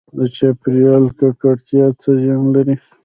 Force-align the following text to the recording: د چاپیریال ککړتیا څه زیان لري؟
د 0.17 0.19
چاپیریال 0.35 1.05
ککړتیا 1.19 1.85
څه 2.01 2.09
زیان 2.21 2.43
لري؟ 2.55 2.75